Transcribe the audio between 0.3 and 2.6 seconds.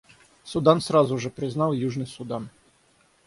Судан сразу же признал Южный Судан.